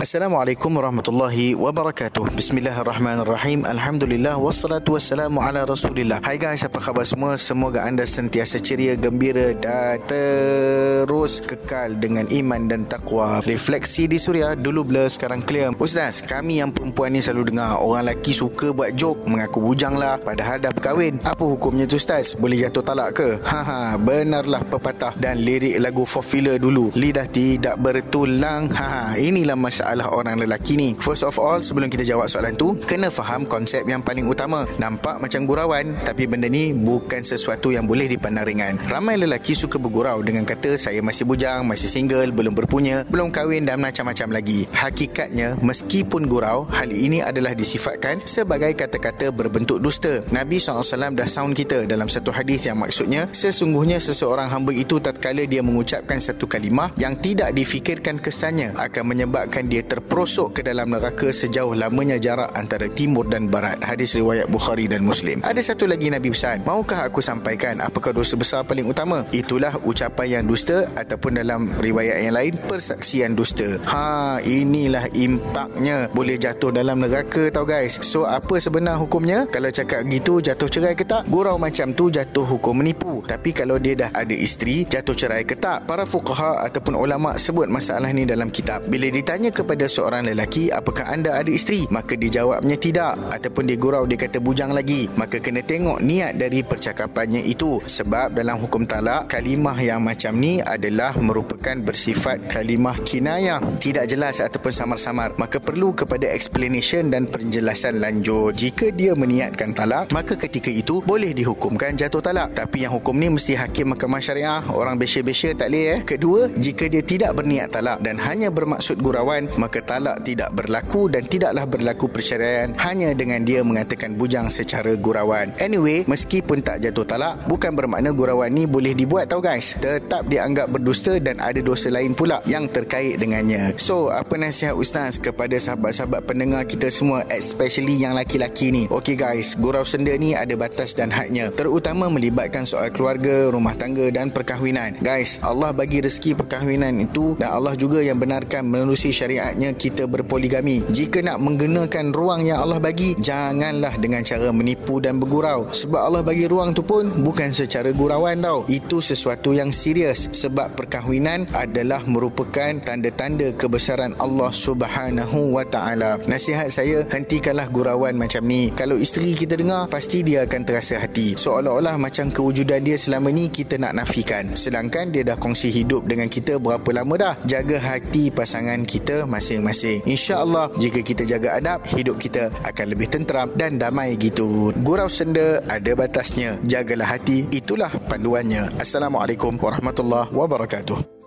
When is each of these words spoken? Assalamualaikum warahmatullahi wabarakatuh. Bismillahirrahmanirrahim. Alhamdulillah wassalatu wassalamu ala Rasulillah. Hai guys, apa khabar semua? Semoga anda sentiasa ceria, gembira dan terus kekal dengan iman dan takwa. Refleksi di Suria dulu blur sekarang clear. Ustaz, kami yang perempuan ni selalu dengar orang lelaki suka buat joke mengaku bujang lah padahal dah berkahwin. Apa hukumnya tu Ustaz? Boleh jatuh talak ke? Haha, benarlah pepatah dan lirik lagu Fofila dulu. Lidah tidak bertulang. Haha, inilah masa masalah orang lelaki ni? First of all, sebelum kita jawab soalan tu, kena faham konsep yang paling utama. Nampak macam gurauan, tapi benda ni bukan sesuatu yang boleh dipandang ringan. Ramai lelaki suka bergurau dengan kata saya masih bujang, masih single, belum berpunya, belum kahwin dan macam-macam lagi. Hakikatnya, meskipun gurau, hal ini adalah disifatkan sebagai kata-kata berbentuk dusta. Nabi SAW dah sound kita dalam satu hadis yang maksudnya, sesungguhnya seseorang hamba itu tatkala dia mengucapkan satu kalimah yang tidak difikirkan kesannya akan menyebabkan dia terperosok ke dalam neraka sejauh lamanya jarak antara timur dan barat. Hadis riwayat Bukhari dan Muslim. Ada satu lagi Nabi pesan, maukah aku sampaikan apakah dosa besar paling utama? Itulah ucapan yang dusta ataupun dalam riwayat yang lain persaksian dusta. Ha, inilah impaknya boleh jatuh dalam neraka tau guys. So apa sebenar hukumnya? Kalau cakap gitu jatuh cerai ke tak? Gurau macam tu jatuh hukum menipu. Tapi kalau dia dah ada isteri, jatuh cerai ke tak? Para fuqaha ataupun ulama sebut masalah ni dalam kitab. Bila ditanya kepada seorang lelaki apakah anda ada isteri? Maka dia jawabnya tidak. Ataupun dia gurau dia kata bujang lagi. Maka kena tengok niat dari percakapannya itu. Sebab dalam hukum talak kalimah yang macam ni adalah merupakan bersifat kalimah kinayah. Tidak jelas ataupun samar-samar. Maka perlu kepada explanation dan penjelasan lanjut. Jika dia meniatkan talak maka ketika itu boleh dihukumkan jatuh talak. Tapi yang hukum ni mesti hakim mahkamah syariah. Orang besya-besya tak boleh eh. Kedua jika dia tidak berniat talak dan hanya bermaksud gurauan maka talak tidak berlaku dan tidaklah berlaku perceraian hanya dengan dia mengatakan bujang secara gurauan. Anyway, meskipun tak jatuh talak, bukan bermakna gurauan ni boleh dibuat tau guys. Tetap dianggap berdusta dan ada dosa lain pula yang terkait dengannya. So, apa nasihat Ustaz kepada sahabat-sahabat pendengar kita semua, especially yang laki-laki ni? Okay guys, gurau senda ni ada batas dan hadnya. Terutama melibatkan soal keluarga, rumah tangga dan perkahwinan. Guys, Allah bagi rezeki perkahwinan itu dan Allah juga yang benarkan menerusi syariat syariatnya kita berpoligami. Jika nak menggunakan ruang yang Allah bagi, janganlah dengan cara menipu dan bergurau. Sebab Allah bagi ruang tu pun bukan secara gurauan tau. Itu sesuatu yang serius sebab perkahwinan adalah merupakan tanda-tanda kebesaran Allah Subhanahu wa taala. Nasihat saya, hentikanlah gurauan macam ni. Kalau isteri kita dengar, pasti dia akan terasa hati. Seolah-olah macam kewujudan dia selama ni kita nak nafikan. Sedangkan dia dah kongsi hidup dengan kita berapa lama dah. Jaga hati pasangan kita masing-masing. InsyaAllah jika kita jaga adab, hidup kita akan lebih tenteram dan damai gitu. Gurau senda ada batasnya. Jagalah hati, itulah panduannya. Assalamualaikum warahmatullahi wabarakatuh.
Assalamualaikum 0.00 0.80
warahmatullahi 0.80 1.52
wabarakatuh. 1.52 2.32
Bismillahirrahmanirrahim. 2.32 3.68
Alhamdulillah 3.68 4.40
wassalatu 4.40 4.96
wassalamu 4.96 5.44
ala 5.44 5.68
Rasulillah. 5.68 6.24
Hai 6.24 6.40
guys, 6.40 6.64
apa 6.64 6.80
khabar 6.80 7.04
semua? 7.04 7.36
Semoga 7.36 7.84
anda 7.84 8.08
sentiasa 8.08 8.64
ceria, 8.64 8.96
gembira 8.96 9.52
dan 9.52 10.00
terus 10.08 11.44
kekal 11.44 12.00
dengan 12.00 12.24
iman 12.32 12.64
dan 12.64 12.88
takwa. 12.88 13.44
Refleksi 13.44 14.08
di 14.08 14.16
Suria 14.16 14.56
dulu 14.56 14.88
blur 14.88 15.04
sekarang 15.12 15.44
clear. 15.44 15.68
Ustaz, 15.76 16.24
kami 16.24 16.64
yang 16.64 16.72
perempuan 16.72 17.12
ni 17.12 17.20
selalu 17.20 17.52
dengar 17.52 17.76
orang 17.84 18.08
lelaki 18.08 18.32
suka 18.32 18.72
buat 18.72 18.96
joke 18.96 19.28
mengaku 19.28 19.60
bujang 19.60 20.00
lah 20.00 20.16
padahal 20.16 20.64
dah 20.64 20.72
berkahwin. 20.72 21.20
Apa 21.28 21.44
hukumnya 21.44 21.84
tu 21.84 22.00
Ustaz? 22.00 22.32
Boleh 22.40 22.64
jatuh 22.64 22.80
talak 22.80 23.20
ke? 23.20 23.36
Haha, 23.44 24.00
benarlah 24.00 24.64
pepatah 24.64 25.12
dan 25.20 25.44
lirik 25.44 25.76
lagu 25.76 26.08
Fofila 26.08 26.56
dulu. 26.56 26.88
Lidah 26.96 27.28
tidak 27.28 27.76
bertulang. 27.76 28.72
Haha, 28.72 29.20
inilah 29.20 29.60
masa 29.60 29.89
masalah 29.90 30.14
orang 30.14 30.38
lelaki 30.38 30.78
ni? 30.78 30.94
First 31.02 31.26
of 31.26 31.34
all, 31.42 31.58
sebelum 31.58 31.90
kita 31.90 32.06
jawab 32.06 32.30
soalan 32.30 32.54
tu, 32.54 32.78
kena 32.86 33.10
faham 33.10 33.42
konsep 33.42 33.82
yang 33.90 33.98
paling 34.06 34.22
utama. 34.30 34.62
Nampak 34.78 35.18
macam 35.18 35.42
gurauan, 35.50 35.98
tapi 36.06 36.30
benda 36.30 36.46
ni 36.46 36.70
bukan 36.70 37.26
sesuatu 37.26 37.74
yang 37.74 37.90
boleh 37.90 38.06
dipandang 38.06 38.46
ringan. 38.46 38.78
Ramai 38.86 39.18
lelaki 39.18 39.58
suka 39.58 39.82
bergurau 39.82 40.22
dengan 40.22 40.46
kata 40.46 40.78
saya 40.78 41.02
masih 41.02 41.26
bujang, 41.26 41.66
masih 41.66 41.90
single, 41.90 42.30
belum 42.30 42.54
berpunya, 42.54 43.02
belum 43.10 43.34
kahwin 43.34 43.66
dan 43.66 43.82
macam-macam 43.82 44.38
lagi. 44.38 44.70
Hakikatnya, 44.70 45.58
meskipun 45.58 46.30
gurau, 46.30 46.70
hal 46.70 46.94
ini 46.94 47.18
adalah 47.18 47.50
disifatkan 47.58 48.22
sebagai 48.22 48.70
kata-kata 48.78 49.34
berbentuk 49.34 49.82
dusta. 49.82 50.22
Nabi 50.30 50.62
SAW 50.62 51.18
dah 51.18 51.26
sound 51.26 51.58
kita 51.58 51.82
dalam 51.90 52.06
satu 52.06 52.30
hadis 52.30 52.62
yang 52.62 52.78
maksudnya, 52.78 53.26
sesungguhnya 53.34 53.98
seseorang 53.98 54.46
hamba 54.46 54.70
itu 54.70 55.02
tatkala 55.02 55.42
dia 55.50 55.66
mengucapkan 55.66 56.22
satu 56.22 56.46
kalimah 56.46 56.94
yang 56.94 57.18
tidak 57.18 57.50
difikirkan 57.58 58.22
kesannya 58.22 58.70
akan 58.78 59.02
menyebabkan 59.02 59.66
dia 59.66 59.79
terperosok 59.84 60.58
ke 60.58 60.60
dalam 60.66 60.90
neraka 60.90 61.30
sejauh 61.30 61.76
lamanya 61.76 62.16
jarak 62.20 62.50
antara 62.56 62.90
timur 62.90 63.28
dan 63.28 63.46
barat. 63.46 63.78
Hadis 63.84 64.16
riwayat 64.18 64.50
Bukhari 64.50 64.90
dan 64.90 65.06
Muslim. 65.06 65.40
Ada 65.46 65.72
satu 65.72 65.86
lagi 65.86 66.10
Nabi 66.10 66.34
pesan, 66.34 66.66
maukah 66.66 67.06
aku 67.06 67.22
sampaikan 67.22 67.78
apakah 67.78 68.10
dosa 68.10 68.34
besar 68.34 68.66
paling 68.66 68.88
utama? 68.88 69.22
Itulah 69.30 69.78
ucapan 69.86 70.40
yang 70.40 70.44
dusta 70.50 70.90
ataupun 70.98 71.38
dalam 71.38 71.70
riwayat 71.78 72.26
yang 72.26 72.34
lain 72.34 72.58
persaksian 72.66 73.38
dusta. 73.38 73.78
Ha, 73.86 74.42
inilah 74.42 75.06
impaknya 75.14 76.10
boleh 76.10 76.36
jatuh 76.36 76.74
dalam 76.74 77.04
neraka 77.04 77.46
tau 77.54 77.62
guys. 77.62 78.02
So 78.02 78.26
apa 78.26 78.58
sebenar 78.58 78.98
hukumnya? 78.98 79.46
Kalau 79.46 79.70
cakap 79.70 80.02
gitu 80.10 80.42
jatuh 80.42 80.66
cerai 80.66 80.98
ke 80.98 81.06
tak? 81.06 81.30
Gurau 81.30 81.54
macam 81.54 81.94
tu 81.94 82.10
jatuh 82.10 82.42
hukum 82.42 82.82
menipu. 82.82 83.22
Tapi 83.22 83.54
kalau 83.54 83.78
dia 83.78 83.94
dah 83.94 84.10
ada 84.10 84.34
isteri, 84.34 84.82
jatuh 84.82 85.14
cerai 85.14 85.46
ke 85.46 85.54
tak? 85.54 85.86
Para 85.86 86.02
fuqaha 86.02 86.66
ataupun 86.66 86.98
ulama 86.98 87.38
sebut 87.38 87.70
masalah 87.70 88.10
ni 88.10 88.26
dalam 88.26 88.50
kitab. 88.50 88.82
Bila 88.90 89.06
ditanya 89.06 89.54
kepada 89.54 89.69
seorang 89.76 90.26
lelaki 90.26 90.72
apakah 90.72 91.06
anda 91.06 91.36
ada 91.36 91.50
isteri? 91.52 91.84
Maka 91.92 92.16
dia 92.16 92.42
jawabnya 92.42 92.74
tidak. 92.80 93.14
Ataupun 93.30 93.68
dia 93.68 93.76
gurau 93.76 94.08
dia 94.08 94.16
kata 94.16 94.40
bujang 94.40 94.72
lagi. 94.72 95.06
Maka 95.14 95.38
kena 95.38 95.60
tengok 95.60 96.00
niat 96.00 96.40
dari 96.40 96.64
percakapannya 96.64 97.44
itu. 97.44 97.78
Sebab 97.84 98.32
dalam 98.32 98.56
hukum 98.58 98.88
talak 98.88 99.30
kalimah 99.30 99.76
yang 99.78 100.00
macam 100.00 100.34
ni 100.38 100.64
adalah 100.64 101.12
merupakan 101.20 101.76
bersifat 101.78 102.48
kalimah 102.48 102.96
kinayah. 103.04 103.60
Tidak 103.78 104.08
jelas 104.08 104.40
ataupun 104.40 104.72
samar-samar. 104.72 105.36
Maka 105.36 105.60
perlu 105.60 105.92
kepada 105.92 106.26
explanation 106.30 107.12
dan 107.12 107.28
penjelasan 107.28 108.00
lanjut. 108.00 108.56
Jika 108.56 108.88
dia 108.90 109.12
meniatkan 109.12 109.76
talak 109.76 110.10
maka 110.10 110.34
ketika 110.34 110.72
itu 110.72 111.04
boleh 111.04 111.36
dihukumkan 111.36 111.94
jatuh 111.94 112.24
talak. 112.24 112.56
Tapi 112.56 112.88
yang 112.88 112.96
hukum 112.96 113.14
ni 113.14 113.28
mesti 113.28 113.54
hakim 113.54 113.92
mahkamah 113.92 114.22
syariah. 114.22 114.62
Orang 114.72 114.96
besya-besya 114.96 115.52
tak 115.52 115.70
boleh 115.70 115.84
eh. 115.86 116.00
Kedua 116.02 116.40
jika 116.56 116.88
dia 116.88 117.02
tidak 117.04 117.36
berniat 117.36 117.68
talak 117.74 118.00
dan 118.00 118.16
hanya 118.18 118.48
bermaksud 118.48 118.98
gurauan 119.02 119.46
maka 119.60 119.84
talak 119.84 120.24
tidak 120.24 120.48
berlaku 120.56 121.12
dan 121.12 121.28
tidaklah 121.28 121.68
berlaku 121.68 122.08
perceraian 122.08 122.72
hanya 122.80 123.12
dengan 123.12 123.44
dia 123.44 123.60
mengatakan 123.60 124.16
bujang 124.16 124.48
secara 124.48 124.96
gurauan. 124.96 125.52
Anyway, 125.60 126.08
meskipun 126.08 126.64
tak 126.64 126.80
jatuh 126.80 127.04
talak, 127.04 127.44
bukan 127.44 127.76
bermakna 127.76 128.16
gurauan 128.16 128.56
ni 128.56 128.64
boleh 128.64 128.96
dibuat 128.96 129.28
tau 129.28 129.44
guys. 129.44 129.76
Tetap 129.76 130.24
dianggap 130.32 130.72
berdusta 130.72 131.20
dan 131.20 131.36
ada 131.44 131.60
dosa 131.60 131.92
lain 131.92 132.16
pula 132.16 132.40
yang 132.48 132.64
terkait 132.72 133.20
dengannya. 133.20 133.76
So, 133.76 134.08
apa 134.08 134.40
nasihat 134.40 134.72
Ustaz 134.72 135.20
kepada 135.20 135.60
sahabat-sahabat 135.60 136.24
pendengar 136.24 136.64
kita 136.64 136.88
semua, 136.88 137.28
especially 137.28 138.00
yang 138.00 138.16
laki-laki 138.16 138.72
ni? 138.72 138.88
Okay 138.88 139.18
guys, 139.18 139.52
gurau 139.60 139.84
senda 139.84 140.16
ni 140.16 140.32
ada 140.32 140.56
batas 140.56 140.96
dan 140.96 141.12
hadnya. 141.12 141.52
Terutama 141.52 142.08
melibatkan 142.08 142.64
soal 142.64 142.88
keluarga, 142.88 143.52
rumah 143.52 143.76
tangga 143.76 144.08
dan 144.08 144.32
perkahwinan. 144.32 144.96
Guys, 145.04 145.42
Allah 145.44 145.74
bagi 145.76 146.00
rezeki 146.00 146.38
perkahwinan 146.40 146.96
itu 147.02 147.36
dan 147.36 147.52
Allah 147.52 147.74
juga 147.74 148.00
yang 148.00 148.16
benarkan 148.16 148.64
menerusi 148.64 149.10
syariat 149.10 149.49
syariatnya 149.50 149.74
kita 149.74 150.06
berpoligami. 150.06 150.86
Jika 150.86 151.26
nak 151.26 151.42
menggunakan 151.42 152.14
ruang 152.14 152.46
yang 152.46 152.62
Allah 152.62 152.78
bagi, 152.78 153.18
janganlah 153.18 153.98
dengan 153.98 154.22
cara 154.22 154.54
menipu 154.54 155.02
dan 155.02 155.18
bergurau. 155.18 155.66
Sebab 155.74 155.98
Allah 155.98 156.22
bagi 156.22 156.46
ruang 156.46 156.70
tu 156.70 156.86
pun 156.86 157.10
bukan 157.10 157.50
secara 157.50 157.90
gurauan 157.90 158.38
tau. 158.38 158.62
Itu 158.70 159.02
sesuatu 159.02 159.50
yang 159.50 159.74
serius 159.74 160.30
sebab 160.30 160.78
perkahwinan 160.78 161.50
adalah 161.50 162.06
merupakan 162.06 162.78
tanda-tanda 162.78 163.50
kebesaran 163.58 164.14
Allah 164.22 164.54
Subhanahu 164.54 165.58
wa 165.58 165.66
taala. 165.66 166.22
Nasihat 166.30 166.70
saya, 166.70 167.02
hentikanlah 167.10 167.66
gurauan 167.66 168.14
macam 168.14 168.46
ni. 168.46 168.70
Kalau 168.70 168.94
isteri 168.94 169.34
kita 169.34 169.58
dengar, 169.58 169.90
pasti 169.90 170.22
dia 170.22 170.46
akan 170.46 170.62
terasa 170.62 171.02
hati. 171.02 171.34
Seolah-olah 171.34 171.98
macam 171.98 172.30
kewujudan 172.30 172.86
dia 172.86 172.94
selama 172.94 173.34
ni 173.34 173.50
kita 173.50 173.82
nak 173.82 173.98
nafikan. 173.98 174.54
Sedangkan 174.54 175.10
dia 175.10 175.26
dah 175.26 175.34
kongsi 175.34 175.74
hidup 175.74 176.06
dengan 176.06 176.30
kita 176.30 176.62
berapa 176.62 176.86
lama 176.94 177.14
dah. 177.18 177.34
Jaga 177.42 177.82
hati 177.82 178.30
pasangan 178.30 178.86
kita 178.86 179.26
masing-masing. 179.40 180.04
InsyaAllah 180.04 180.76
jika 180.76 181.00
kita 181.00 181.24
jaga 181.24 181.56
adab, 181.56 181.80
hidup 181.88 182.20
kita 182.20 182.52
akan 182.68 182.86
lebih 182.92 183.08
tenteram 183.08 183.48
dan 183.56 183.80
damai 183.80 184.20
gitu. 184.20 184.76
Gurau 184.84 185.08
senda 185.08 185.64
ada 185.64 185.96
batasnya. 185.96 186.60
Jagalah 186.68 187.16
hati, 187.16 187.48
itulah 187.48 187.88
panduannya. 188.12 188.68
Assalamualaikum 188.76 189.56
warahmatullahi 189.56 190.28
wabarakatuh. 190.28 191.19